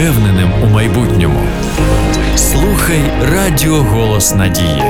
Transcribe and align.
впевненим 0.00 0.50
у 0.62 0.66
майбутньому. 0.66 1.40
Слухай 2.36 3.00
Радіо 3.22 3.82
Голос 3.82 4.34
Надії. 4.34 4.82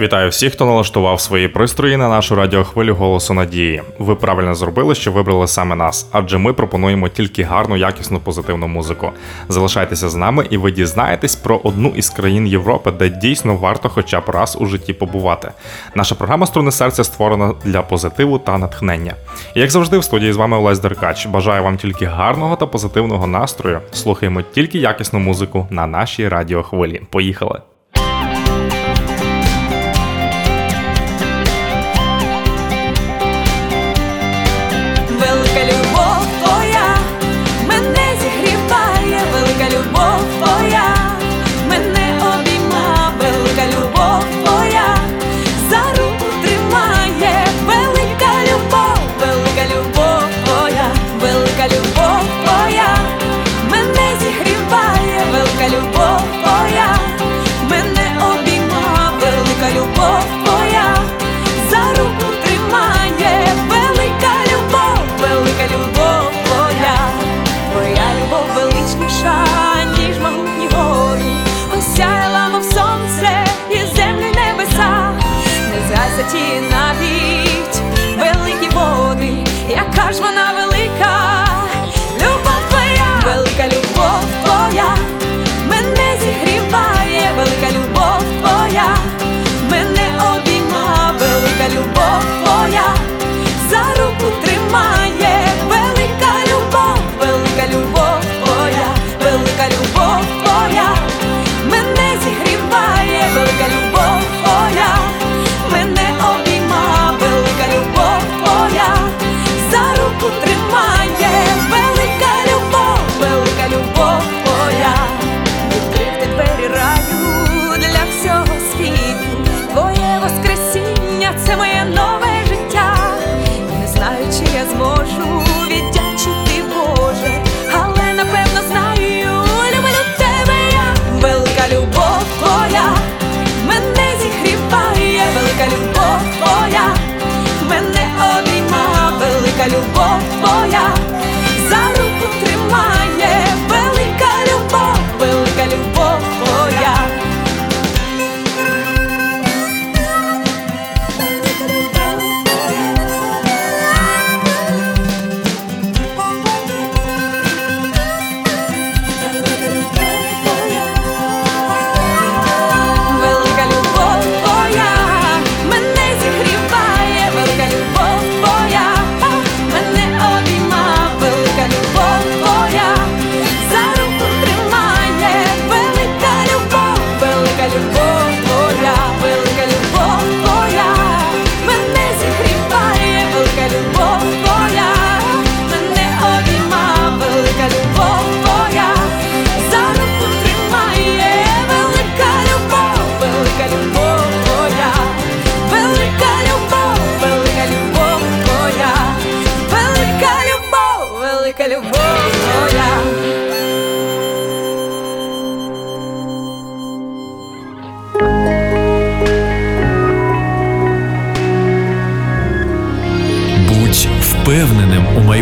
Вітаю 0.00 0.30
всіх, 0.30 0.52
хто 0.52 0.66
налаштував 0.66 1.20
свої 1.20 1.48
пристрої 1.48 1.96
на 1.96 2.08
нашу 2.08 2.34
радіохвилю 2.34 2.94
голосу 2.94 3.34
надії. 3.34 3.82
Ви 3.98 4.14
правильно 4.14 4.54
зробили, 4.54 4.94
що 4.94 5.12
вибрали 5.12 5.46
саме 5.46 5.76
нас, 5.76 6.08
адже 6.12 6.38
ми 6.38 6.52
пропонуємо 6.52 7.08
тільки 7.08 7.42
гарну, 7.42 7.76
якісну 7.76 8.20
позитивну 8.20 8.68
музику. 8.68 9.10
Залишайтеся 9.48 10.08
з 10.08 10.14
нами, 10.14 10.46
і 10.50 10.56
ви 10.56 10.72
дізнаєтесь 10.72 11.36
про 11.36 11.60
одну 11.64 11.88
із 11.96 12.10
країн 12.10 12.46
Європи, 12.46 12.90
де 12.90 13.08
дійсно 13.08 13.56
варто, 13.56 13.88
хоча 13.88 14.20
б 14.20 14.28
раз 14.28 14.56
у 14.60 14.66
житті 14.66 14.92
побувати. 14.92 15.50
Наша 15.94 16.14
програма 16.14 16.46
Струни 16.46 16.70
серця 16.70 17.04
створена 17.04 17.54
для 17.64 17.82
позитиву 17.82 18.38
та 18.38 18.58
натхнення. 18.58 19.14
І 19.54 19.60
як 19.60 19.70
завжди, 19.70 19.98
в 19.98 20.04
студії 20.04 20.32
з 20.32 20.36
вами 20.36 20.56
Олесь 20.56 20.78
Деркач. 20.80 21.26
Бажаю 21.26 21.62
вам 21.62 21.76
тільки 21.76 22.04
гарного 22.04 22.56
та 22.56 22.66
позитивного 22.66 23.26
настрою. 23.26 23.80
Слухаємо 23.92 24.42
тільки 24.42 24.78
якісну 24.78 25.18
музику 25.18 25.66
на 25.70 25.86
нашій 25.86 26.28
радіохвилі. 26.28 27.02
Поїхали! 27.10 27.60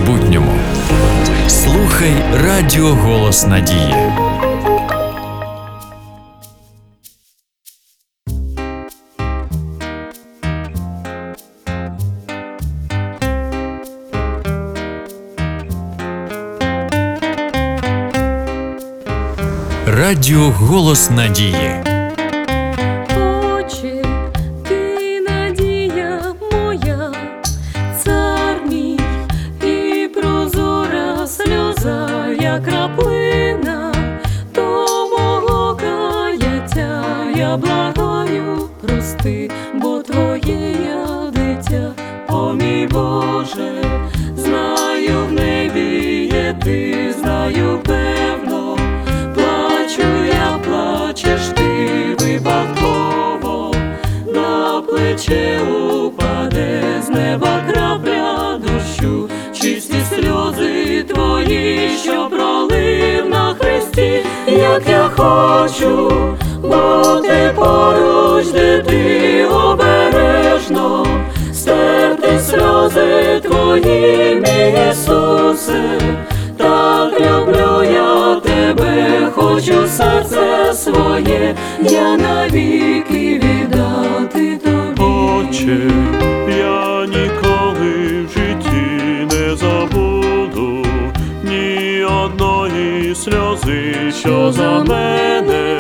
майбутньому. 0.09 0.53
Слухай 1.49 2.15
Радіо 2.45 2.95
Голос 2.95 3.47
Надії. 3.47 3.95
Радіо 19.87 20.51
Голос 20.51 21.11
Надії. 21.11 21.88
крові, 61.49 61.91
що 62.03 62.29
пролив 62.31 63.29
на 63.29 63.55
хресті, 63.61 64.25
як 64.47 64.83
я 64.89 65.11
хочу, 65.17 66.11
бути 66.63 67.53
поруч, 67.57 68.47
де 68.47 68.79
ти 68.79 69.45
обережно, 69.45 71.07
стерти 71.53 72.41
сльози 72.41 73.41
твої, 73.43 74.35
мій 74.35 74.91
Ісусе, 74.91 76.01
так 76.57 77.21
люблю 77.21 77.83
я 77.93 78.41
тебе, 78.41 79.31
хочу 79.35 79.87
серце 79.87 80.73
своє, 80.75 81.55
я 81.81 82.17
навіть. 82.17 82.78
Що 94.29 94.53
за 94.53 94.85
мене 94.85 95.79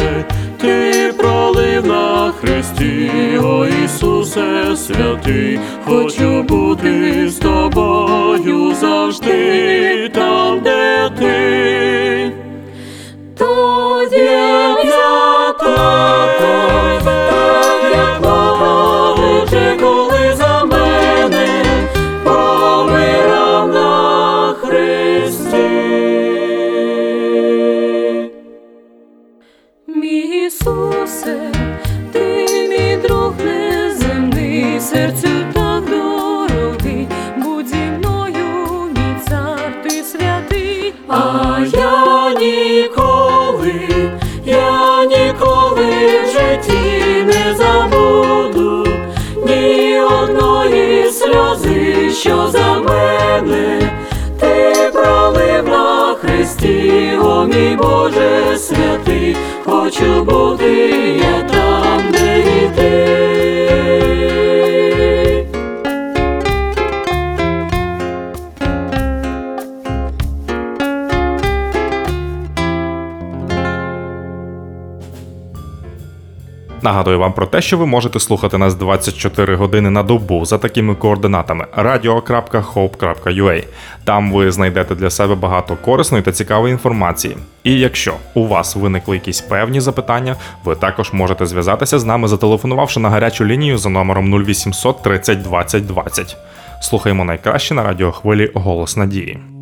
ти 0.60 1.12
пролив 1.18 1.86
на 1.86 2.32
хресті, 2.32 3.10
о 3.42 3.66
Ісусе 3.84 4.76
святий, 4.76 5.58
хочу 5.84 6.42
бути 6.42 7.07
те, 77.58 77.62
що 77.62 77.78
ви 77.78 77.86
можете 77.86 78.20
слухати 78.20 78.58
нас 78.58 78.74
24 78.74 79.56
години 79.56 79.90
на 79.90 80.02
добу 80.02 80.44
за 80.44 80.58
такими 80.58 80.94
координатами 80.94 81.66
radio.hope.ua. 81.76 83.64
Там 84.04 84.32
ви 84.32 84.50
знайдете 84.50 84.94
для 84.94 85.10
себе 85.10 85.34
багато 85.34 85.76
корисної 85.76 86.24
та 86.24 86.32
цікавої 86.32 86.72
інформації. 86.72 87.36
І 87.64 87.78
якщо 87.78 88.14
у 88.34 88.46
вас 88.46 88.76
виникли 88.76 89.16
якісь 89.16 89.40
певні 89.40 89.80
запитання, 89.80 90.36
ви 90.64 90.74
також 90.74 91.12
можете 91.12 91.46
зв'язатися 91.46 91.98
з 91.98 92.04
нами, 92.04 92.28
зателефонувавши 92.28 93.00
на 93.00 93.10
гарячу 93.10 93.44
лінію 93.44 93.78
за 93.78 93.88
номером 93.88 94.44
0800 94.44 95.02
30 95.02 95.42
20 95.42 95.86
20. 95.86 96.36
Слухаємо 96.80 97.24
найкраще 97.24 97.74
на 97.74 97.82
радіохвилі 97.82 98.50
Голос 98.54 98.96
Надії. 98.96 99.57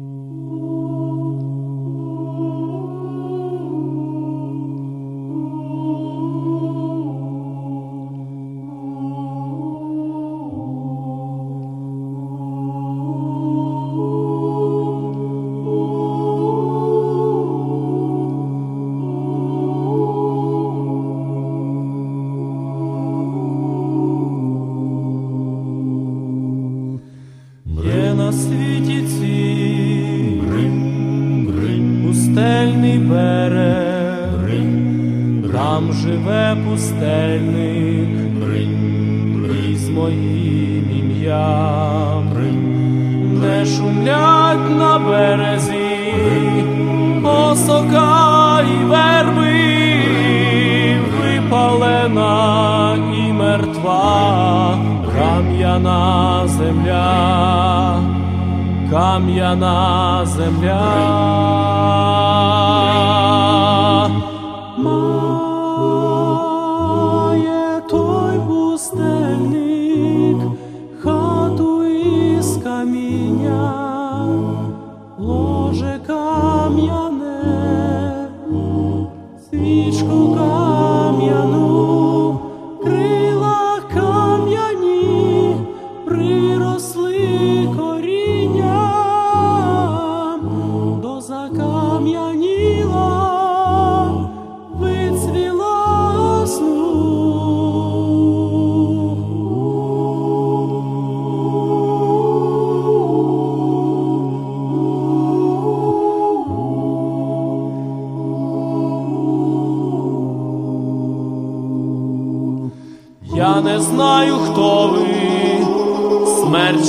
Там 35.77 35.93
живе 35.93 36.57
пустельник. 36.65 38.09
Із 39.71 39.89
моїм 39.89 40.85
ім'ям, 40.99 42.29
не 43.41 43.67
шумлять 43.67 44.71
на 44.79 44.99
березі, 44.99 46.15
осока 47.25 48.63
і 48.63 48.85
верби, 48.85 49.75
випалена 51.23 52.97
і 52.97 53.33
мертва, 53.33 54.79
кам'яна 55.19 56.43
земля, 56.47 58.01
кам'яна 58.91 60.27
земля. 60.27 62.26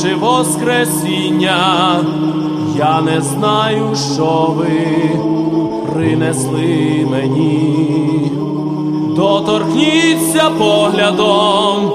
Чи 0.02 0.16
воскресіння, 0.16 2.00
я 2.78 3.02
не 3.02 3.22
знаю, 3.22 3.96
що 4.14 4.54
ви 4.58 5.10
принесли 5.94 7.08
мені. 7.12 8.32
Доторкніться 9.16 10.50
поглядом 10.50 11.92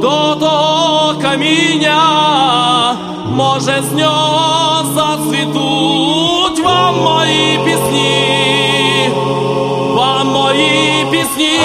до 0.00 0.34
того 0.34 1.14
каміння, 1.22 2.02
може 3.34 3.82
з 3.90 3.92
нього 3.92 4.84
зацвітуть 4.94 6.64
вам 6.64 6.94
мої 7.00 7.58
пісні, 7.64 9.10
вам 9.94 10.28
мої 10.28 11.06
пісні. 11.10 11.60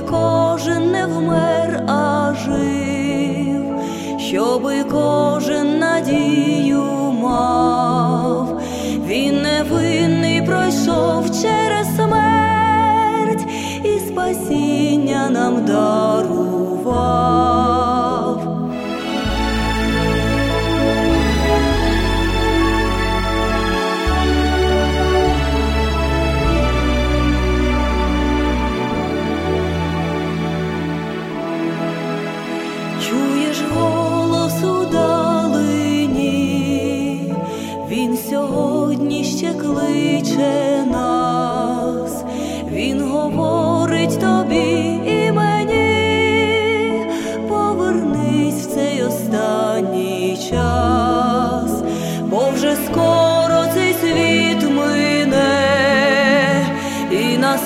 Кожен 0.00 0.92
не 0.92 1.06
вмер, 1.06 1.82
а 1.86 2.34
жив, 2.44 3.80
щоби 4.18 4.84
кожен 4.90 5.78
надію 5.78 6.82
мав. 7.22 8.60
Він 9.06 9.42
невинний 9.42 10.42
пройшов 10.42 11.26
через 11.42 11.96
смерть 11.96 13.46
і 13.84 13.98
спасіння 13.98 15.30
нам 15.30 15.64
дарував. 15.64 16.37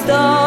І 0.03 0.42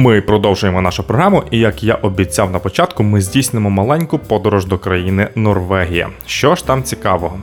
Ми 0.00 0.20
продовжуємо 0.20 0.82
нашу 0.82 1.02
програму, 1.02 1.42
і 1.50 1.58
як 1.58 1.82
я 1.82 1.94
обіцяв 1.94 2.50
на 2.50 2.58
початку, 2.58 3.02
ми 3.02 3.20
здійснимо 3.20 3.70
маленьку 3.70 4.18
подорож 4.18 4.66
до 4.66 4.78
країни 4.78 5.28
Норвегія. 5.34 6.08
Що 6.26 6.54
ж 6.54 6.66
там 6.66 6.82
цікавого? 6.82 7.38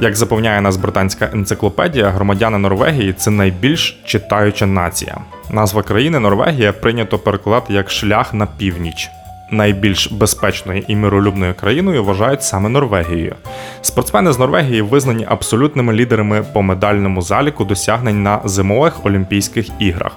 Як 0.00 0.16
запевняє 0.16 0.60
нас 0.60 0.76
британська 0.76 1.30
енциклопедія, 1.32 2.10
громадяни 2.10 2.58
Норвегії 2.58 3.12
це 3.12 3.30
найбільш 3.30 4.00
читаюча 4.04 4.66
нація. 4.66 5.18
Назва 5.50 5.82
країни 5.82 6.18
Норвегія 6.18 6.72
прийнято 6.72 7.18
перекладати 7.18 7.72
як 7.72 7.90
шлях 7.90 8.34
на 8.34 8.46
північ. 8.46 9.10
Найбільш 9.50 10.12
безпечною 10.12 10.84
і 10.88 10.96
миролюбною 10.96 11.54
країною 11.54 12.04
вважають 12.04 12.42
саме 12.42 12.68
Норвегією. 12.68 13.34
Спортсмени 13.82 14.32
з 14.32 14.38
Норвегії 14.38 14.82
визнані 14.82 15.26
абсолютними 15.28 15.92
лідерами 15.92 16.44
по 16.52 16.62
медальному 16.62 17.22
заліку 17.22 17.64
досягнень 17.64 18.22
на 18.22 18.40
зимових 18.44 19.06
Олімпійських 19.06 19.66
іграх. 19.78 20.12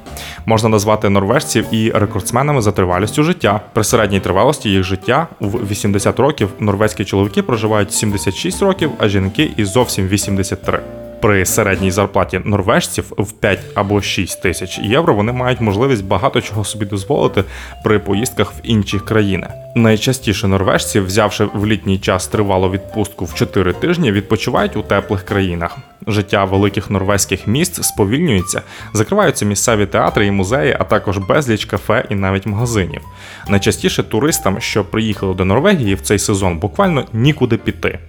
Можна 0.45 0.69
назвати 0.69 1.09
норвежців 1.09 1.65
і 1.71 1.91
рекордсменами 1.91 2.61
за 2.61 2.71
тривалістю 2.71 3.23
життя. 3.23 3.61
При 3.73 3.83
середній 3.83 4.19
тривалості 4.19 4.69
їх 4.69 4.83
життя 4.83 5.27
в 5.39 5.67
80 5.71 6.19
років 6.19 6.49
норвезькі 6.59 7.05
чоловіки 7.05 7.41
проживають 7.41 7.93
76 7.93 8.61
років, 8.61 8.91
а 8.97 9.07
жінки 9.07 9.51
і 9.57 9.65
зовсім 9.65 10.07
83. 10.07 11.02
При 11.24 11.46
середній 11.46 11.92
зарплаті 11.92 12.42
норвежців 12.46 13.13
в 13.18 13.32
5 13.32 13.60
або 13.75 14.01
6 14.01 14.42
тисяч 14.42 14.80
євро 14.80 15.13
вони 15.13 15.32
мають 15.32 15.62
можливість 15.62 16.06
багато 16.06 16.42
чого 16.42 16.63
собі 16.63 16.86
дозволити 16.86 17.44
при 17.84 18.00
поїздках 18.00 18.53
в 18.53 18.60
інші 18.63 19.00
країни. 19.00 19.48
Найчастіше 19.75 20.48
норвежці, 20.48 21.00
взявши 21.00 21.46
в 21.53 21.65
літній 21.65 22.00
час 22.00 22.27
тривалу 22.27 22.72
відпустку 22.72 23.25
в 23.25 23.34
4 23.34 23.74
тижні, 23.74 24.12
відпочивають 24.12 24.75
у 24.77 24.82
теплих 24.82 25.24
країнах. 25.24 25.77
Життя 26.08 26.46
великих 26.46 26.89
норвезьких 26.89 27.48
міст 27.48 27.84
сповільнюється, 27.84 28.62
закриваються 28.94 29.46
місцеві 29.46 29.86
театри 29.86 30.27
і 30.27 30.32
музеї, 30.32 30.77
а 30.80 30.84
також 30.84 31.18
безліч 31.18 31.65
кафе 31.65 32.06
і 32.10 32.15
навіть 32.15 32.46
магазинів. 32.46 33.01
Найчастіше 33.50 34.03
туристам, 34.03 34.62
що 34.62 34.86
приїхали 34.86 35.34
до 35.34 35.46
Норвегії 35.46 35.96
в 35.96 36.01
цей 36.01 36.20
сезон, 36.20 36.58
буквально 36.58 37.06
нікуди 37.13 37.58
піти. 37.58 38.00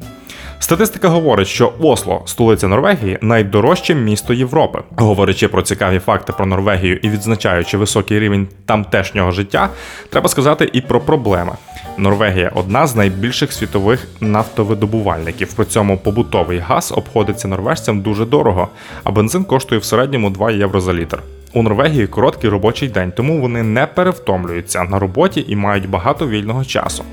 Статистика 0.58 1.08
говорить, 1.08 1.48
що 1.48 1.72
Осло, 1.80 2.22
столиця 2.26 2.68
Норвегії, 2.68 3.18
найдорожче 3.20 3.94
місто 3.94 4.34
Європи. 4.34 4.82
Говорячи 4.96 5.48
про 5.48 5.62
цікаві 5.62 5.98
факти 5.98 6.32
про 6.32 6.46
Норвегію 6.46 6.96
і 6.96 7.08
відзначаючи 7.08 7.76
високий 7.76 8.20
рівень 8.20 8.48
тамтешнього 8.66 9.30
життя, 9.30 9.68
треба 10.10 10.28
сказати 10.28 10.70
і 10.72 10.80
про 10.80 11.00
проблеми. 11.00 11.52
Норвегія 11.98 12.52
одна 12.54 12.86
з 12.86 12.96
найбільших 12.96 13.52
світових 13.52 14.08
нафтовидобувальників. 14.20 15.52
При 15.52 15.64
цьому 15.64 15.98
побутовий 15.98 16.58
газ 16.58 16.92
обходиться 16.96 17.48
норвежцям 17.48 18.00
дуже 18.00 18.24
дорого, 18.26 18.68
а 19.04 19.10
бензин 19.10 19.44
коштує 19.44 19.80
в 19.80 19.84
середньому 19.84 20.30
2 20.30 20.50
євро 20.50 20.80
за 20.80 20.92
літр. 20.92 21.22
У 21.52 21.62
Норвегії 21.62 22.06
короткий 22.06 22.50
робочий 22.50 22.88
день, 22.88 23.12
тому 23.16 23.40
вони 23.40 23.62
не 23.62 23.86
перевтомлюються 23.86 24.84
на 24.84 24.98
роботі 24.98 25.44
і 25.48 25.56
мають 25.56 25.88
багато 25.88 26.28
вільного 26.28 26.64
часу. 26.64 27.04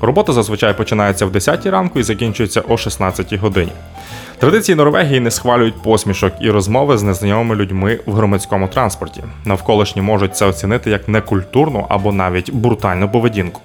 Робота 0.00 0.32
зазвичай 0.32 0.76
починається 0.76 1.26
в 1.26 1.30
10 1.30 1.66
ранку 1.66 1.98
і 1.98 2.02
закінчується 2.02 2.62
о 2.68 2.76
16 2.76 3.34
годині. 3.34 3.72
Традиції 4.38 4.76
Норвегії 4.76 5.20
не 5.20 5.30
схвалюють 5.30 5.82
посмішок 5.82 6.32
і 6.40 6.50
розмови 6.50 6.98
з 6.98 7.02
незнайомими 7.02 7.54
людьми 7.54 8.00
в 8.06 8.12
громадському 8.12 8.68
транспорті. 8.68 9.24
Навколишні 9.44 10.02
можуть 10.02 10.36
це 10.36 10.46
оцінити 10.46 10.90
як 10.90 11.08
некультурну 11.08 11.86
або 11.88 12.12
навіть 12.12 12.52
брутальну 12.52 13.10
поведінку. 13.10 13.60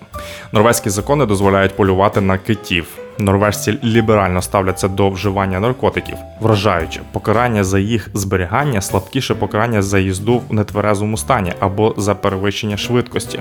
Норвезькі 0.52 0.90
закони 0.90 1.26
дозволяють 1.26 1.76
полювати 1.76 2.22
на 2.22 2.38
китів. 2.38 2.88
Норвежці 3.22 3.78
ліберально 3.84 4.42
ставляться 4.42 4.88
до 4.88 5.10
вживання 5.10 5.60
наркотиків, 5.60 6.16
вражаючи 6.40 7.00
покарання 7.12 7.64
за 7.64 7.80
їх 7.80 8.10
зберігання 8.14 8.82
слабкіше 8.82 9.36
покарання 9.36 9.82
за 9.82 10.00
їзду 10.00 10.42
в 10.50 10.54
нетверезому 10.54 11.18
стані 11.18 11.54
або 11.60 11.94
за 11.98 12.16
перевищення 12.16 12.78
швидкості. 12.78 13.40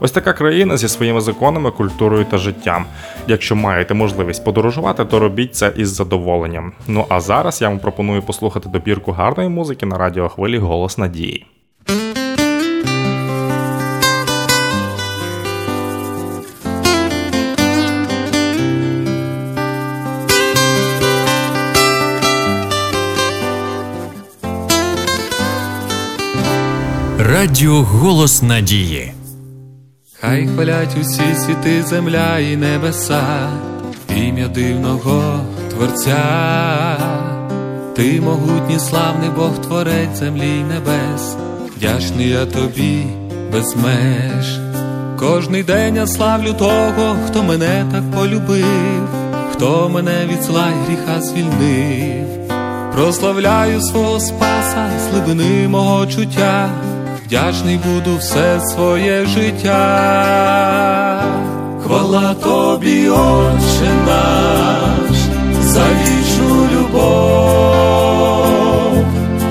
Ось 0.00 0.12
така 0.12 0.32
країна 0.32 0.76
зі 0.76 0.88
своїми 0.88 1.20
законами, 1.20 1.70
культурою 1.70 2.24
та 2.24 2.38
життям. 2.38 2.84
Якщо 3.26 3.56
маєте 3.56 3.94
можливість 3.94 4.44
подорожувати, 4.44 5.04
то 5.04 5.18
робіть 5.18 5.54
це 5.54 5.72
із 5.76 5.88
задоволенням. 5.88 6.72
Ну 6.88 7.06
а 7.08 7.20
зараз 7.20 7.62
я 7.62 7.68
вам 7.68 7.78
пропоную 7.78 8.22
послухати 8.22 8.68
добірку 8.68 9.12
гарної 9.12 9.48
музики 9.48 9.86
на 9.86 9.98
радіохвилі 9.98 10.58
Голос 10.58 10.98
Надії. 10.98 11.46
Радіо 27.40 27.82
Голос 27.82 28.42
Надії. 28.42 29.12
Хай 30.20 30.46
хвалять 30.46 30.96
усі 31.00 31.22
світи, 31.36 31.82
земля 31.82 32.38
і 32.38 32.56
небеса, 32.56 33.48
ім'я 34.16 34.48
дивного 34.48 35.40
Творця, 35.70 36.96
ти 37.96 38.20
могутній 38.20 38.78
славний 38.78 39.30
Бог, 39.36 39.58
творець 39.58 40.18
землі 40.18 40.48
й 40.48 40.64
небес, 40.64 41.36
вдячний 41.76 42.28
я 42.28 42.46
тобі 42.46 43.04
без 43.52 43.76
меж. 43.76 44.58
Кожний 45.18 45.62
день 45.62 45.96
я 45.96 46.06
славлю 46.06 46.52
того, 46.52 47.16
хто 47.26 47.42
мене 47.42 47.86
так 47.92 48.10
полюбив, 48.10 49.08
хто 49.52 49.88
мене 49.88 50.26
від 50.26 50.42
зла 50.42 50.68
й 50.68 50.86
гріха 50.86 51.20
звільнив. 51.20 52.26
Прославляю 52.94 53.80
свого 53.80 54.20
спаса, 54.20 54.90
з 55.00 55.12
глибини 55.12 55.68
мого 55.68 56.06
чуття, 56.06 56.70
вдячний 57.30 57.78
буду 57.78 58.16
все 58.16 58.60
своє 58.60 59.26
життя. 59.26 59.80
Хвала 61.82 62.34
тобі, 62.34 63.08
Отче 63.08 63.90
наш, 64.06 65.16
за 65.62 65.80
вічну 65.80 66.68
любов, 66.74 67.84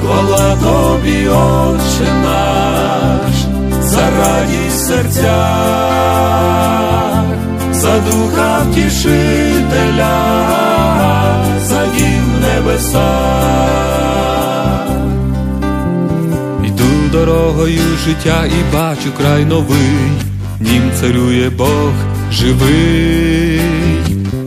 Хвала 0.00 0.56
тобі, 0.56 1.28
Отче 1.28 2.12
наш, 2.24 3.34
за 3.80 4.10
радість 4.18 4.86
серця, 4.86 5.46
за 7.72 7.98
духа 7.98 8.29
втішителя, 10.00 11.44
за 11.60 11.86
дім 11.86 12.24
небеса. 12.40 13.10
Йду 16.64 17.10
дорогою 17.12 17.80
життя 18.04 18.44
і 18.46 18.74
бачу 18.74 19.12
край 19.18 19.44
новий, 19.44 20.10
нім 20.60 20.90
царює 21.00 21.50
Бог 21.50 21.92
живий, 22.32 23.60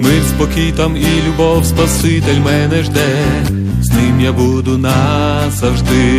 мир, 0.01 0.23
спокій 0.29 0.73
там 0.77 0.97
і 0.97 1.27
любов, 1.27 1.65
Спаситель 1.65 2.39
мене 2.45 2.83
жде, 2.83 3.23
з 3.81 3.89
ним 3.89 4.21
я 4.21 4.31
буду 4.31 4.77
назавжди. 4.77 6.13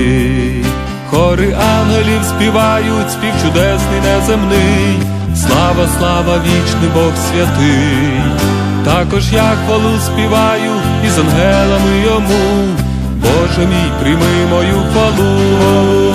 Хори 1.10 1.52
ангелів 1.52 2.24
співають, 2.24 3.10
спів 3.10 3.32
чудесний 3.42 4.00
неземний, 4.04 4.98
слава, 5.36 5.88
слава, 5.98 6.38
вічний 6.38 6.90
Бог 6.94 7.12
святий. 7.16 8.53
Також 8.84 9.32
я 9.32 9.52
хвалу 9.66 9.98
співаю 9.98 10.72
і 11.06 11.08
з 11.08 11.18
ангелами 11.18 11.98
йому. 12.04 12.68
Боже 13.16 13.68
мій, 13.68 13.92
прийми 14.00 14.46
мою 14.50 14.82
хвалу. 14.92 16.14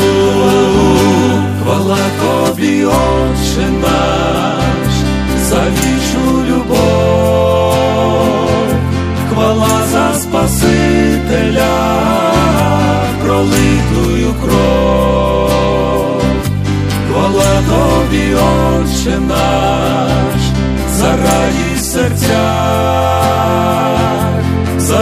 Хвала 1.64 1.98
тобі, 2.22 2.86
Отче 2.86 3.70
наш, 3.82 4.94
за 5.42 5.62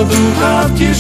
духа 0.10 0.66
втішителя, 0.66 0.97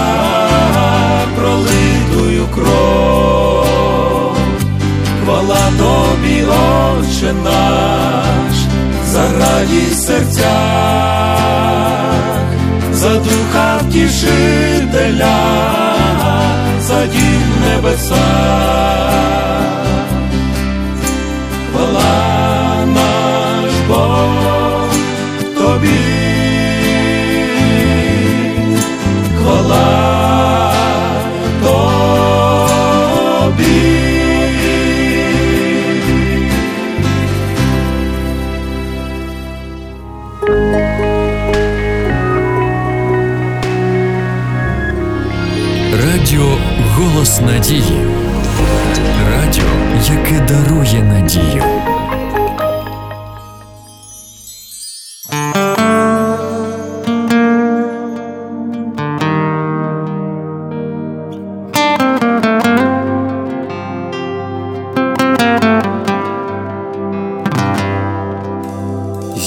пролитую 1.35 2.47
кров, 2.55 4.37
хвала 5.23 5.71
тобі, 5.77 6.43
Отче 6.43 7.33
наш, 7.43 8.55
за 9.11 9.23
радість 9.39 10.07
серця, 10.07 10.57
за 12.93 13.09
духа 13.09 13.79
втішителя, 13.81 15.37
за 16.81 17.07
дім 17.07 17.41
небеса. 17.61 18.27
Хвала 21.71 22.46
Голос 47.07 47.41
Надії. 47.41 48.07
Радіо, 49.31 49.63
яке 50.09 50.45
дарує 50.47 51.03
надію. 51.03 51.63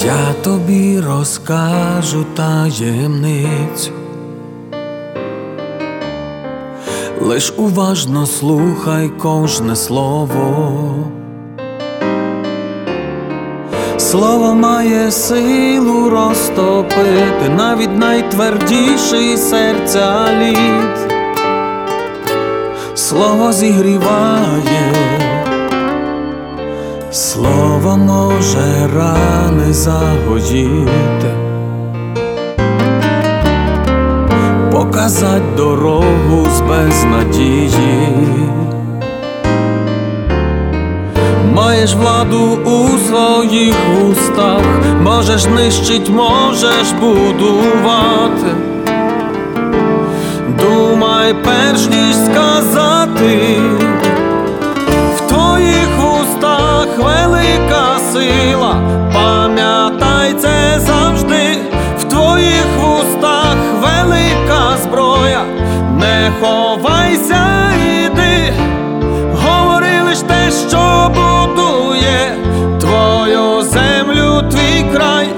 Я 0.04 0.32
тобі 0.44 1.00
розкажу 1.00 2.26
таємницю. 2.36 3.49
Лиш 7.30 7.52
уважно 7.56 8.26
слухай 8.26 9.08
кожне 9.08 9.76
слово. 9.76 10.94
Слово 13.98 14.54
має 14.54 15.10
силу 15.10 16.10
розтопити 16.10 17.48
навіть 17.56 17.98
найтвердіший 17.98 19.36
серця 19.36 20.26
лід. 20.40 21.12
Слово 22.94 23.52
зігріває. 23.52 24.94
Слово 27.10 27.96
може 27.96 28.90
рани 28.96 29.72
загоїти, 29.72 31.34
показать 35.10 35.54
дорогу 35.56 36.46
з 36.56 36.60
безнадії. 36.60 38.08
Маєш 41.54 41.94
владу 41.94 42.58
у 42.64 42.98
своїх 42.98 43.74
устах, 44.10 44.62
можеш 45.02 45.44
нищить, 45.46 46.08
можеш 46.08 46.92
будувати. 47.00 48.54
Думай, 50.60 51.34
перш 51.44 51.86
ніж 51.86 52.16
сказати. 52.16 53.56
В 55.16 55.20
твоїх 55.28 55.88
устах 55.98 56.86
велика 56.98 57.98
сила, 58.12 58.74
пам'ятай 59.14 59.89
ховайся, 66.40 67.70
іди, 68.04 68.52
говори 69.44 70.02
лиш 70.06 70.18
те, 70.18 70.50
що 70.68 71.10
будує 71.14 72.36
твою 72.80 73.62
землю, 73.62 74.42
твій 74.50 74.84
край, 74.94 75.28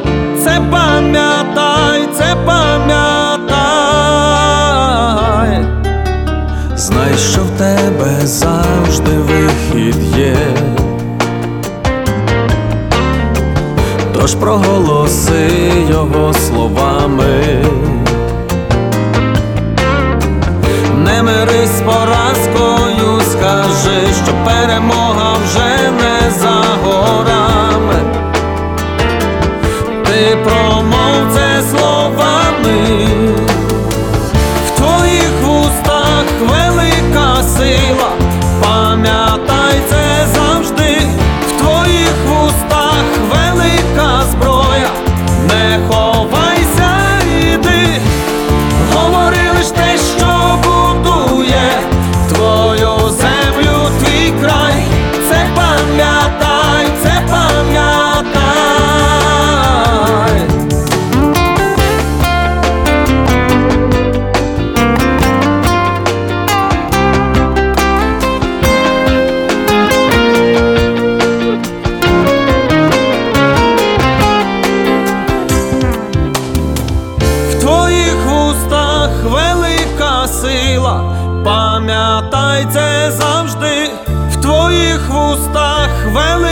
це 0.44 0.60
пам'ятай, 0.70 2.08
це 2.18 2.36
пам'ятай. 2.46 3.52
Знай, 6.76 7.14
що 7.32 7.40
в 7.40 7.50
тебе 7.58 8.26
завжди 8.26 9.10
вихід 9.10 9.96
є. 10.18 10.36
Тож 14.14 14.34
проголоси 14.34 15.48
його 15.90 16.34
словами. 16.34 17.64
Пам'ятай 81.92 82.66
це 82.72 83.10
завжди, 83.10 83.90
в 84.30 84.42
твоїх 84.42 85.08
вустах 85.08 85.88
велика 86.06 86.51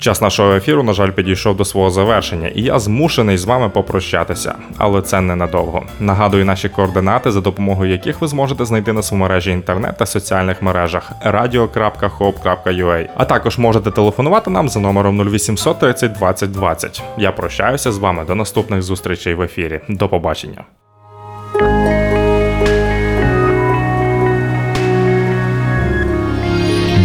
Час 0.00 0.20
нашого 0.20 0.54
ефіру, 0.54 0.82
на 0.82 0.92
жаль, 0.92 1.10
підійшов 1.10 1.56
до 1.56 1.64
свого 1.64 1.90
завершення, 1.90 2.48
і 2.48 2.62
я 2.62 2.78
змушений 2.78 3.38
з 3.38 3.44
вами 3.44 3.68
попрощатися, 3.68 4.54
але 4.78 5.02
це 5.02 5.20
ненадовго. 5.20 5.82
Нагадую 6.00 6.44
наші 6.44 6.68
координати, 6.68 7.30
за 7.30 7.40
допомогою 7.40 7.90
яких 7.90 8.20
ви 8.20 8.28
зможете 8.28 8.64
знайти 8.64 8.92
нас 8.92 9.12
у 9.12 9.16
мережі 9.16 9.50
інтернет 9.50 9.96
та 9.98 10.06
соціальних 10.06 10.62
мережах 10.62 11.12
radio.hope.ua. 11.26 13.08
А 13.16 13.24
також 13.24 13.58
можете 13.58 13.90
телефонувати 13.90 14.50
нам 14.50 14.68
за 14.68 14.80
номером 14.80 15.20
0800 15.28 15.78
30 15.78 16.12
20 16.12 16.50
20. 16.50 17.02
Я 17.18 17.32
прощаюся 17.32 17.92
з 17.92 17.98
вами 17.98 18.24
до 18.24 18.34
наступних 18.34 18.82
зустрічей 18.82 19.34
в 19.34 19.42
ефірі. 19.42 19.80
До 19.88 20.08
побачення. 20.08 20.64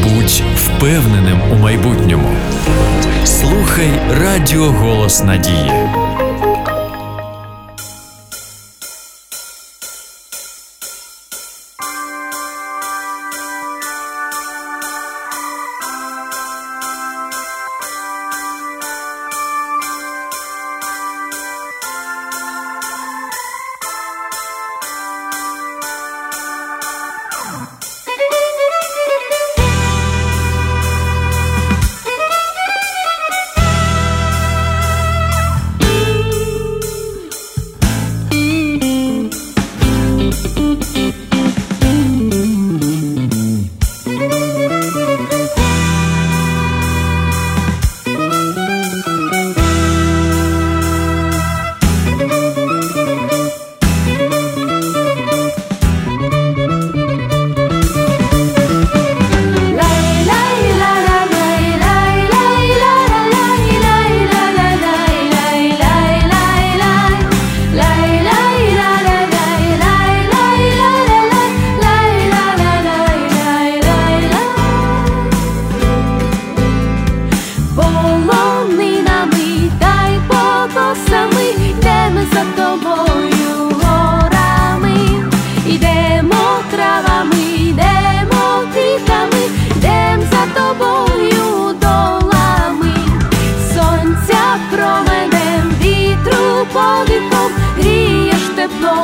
Будь 0.04 0.44
впевненим 0.56 1.40
у 1.52 1.56
майбутньому. 1.56 2.30
Слухай 3.26 4.02
Радіо 4.10 4.72
Голос 4.72 5.24
Надії. 5.24 6.05
вітру 96.75 96.75
подихом, 96.75 97.53
грієш 97.77 98.43
теплом 98.57 99.04